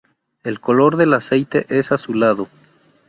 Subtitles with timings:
[0.43, 2.47] El color del aceite es azulado.